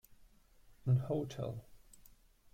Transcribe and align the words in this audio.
An 0.87 0.97
hotel. 0.97 1.63